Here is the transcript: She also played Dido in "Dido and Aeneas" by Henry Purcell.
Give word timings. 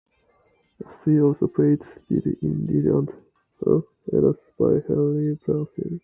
She 1.05 1.19
also 1.21 1.45
played 1.45 1.83
Dido 2.09 2.31
in 2.41 2.65
"Dido 2.65 2.97
and 3.01 3.09
Aeneas" 4.11 4.39
by 4.57 4.81
Henry 4.87 5.35
Purcell. 5.45 5.99